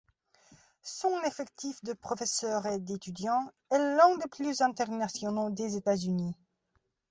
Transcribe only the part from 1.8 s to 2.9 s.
de professeurs et